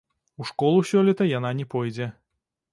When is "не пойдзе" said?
1.61-2.11